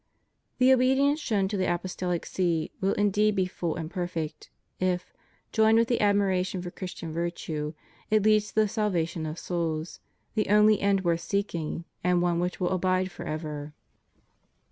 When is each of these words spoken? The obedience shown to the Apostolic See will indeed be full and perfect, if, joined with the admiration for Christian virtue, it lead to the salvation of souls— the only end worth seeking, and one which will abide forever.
The 0.57 0.73
obedience 0.73 1.19
shown 1.19 1.47
to 1.49 1.57
the 1.57 1.71
Apostolic 1.71 2.25
See 2.25 2.71
will 2.81 2.93
indeed 2.93 3.35
be 3.35 3.45
full 3.45 3.75
and 3.75 3.87
perfect, 3.87 4.49
if, 4.79 5.13
joined 5.51 5.77
with 5.77 5.89
the 5.89 6.01
admiration 6.01 6.59
for 6.63 6.71
Christian 6.71 7.13
virtue, 7.13 7.75
it 8.09 8.23
lead 8.23 8.41
to 8.41 8.55
the 8.55 8.67
salvation 8.67 9.27
of 9.27 9.37
souls— 9.37 9.99
the 10.33 10.49
only 10.49 10.81
end 10.81 11.03
worth 11.03 11.21
seeking, 11.21 11.85
and 12.03 12.19
one 12.19 12.39
which 12.39 12.59
will 12.59 12.69
abide 12.71 13.11
forever. 13.11 13.75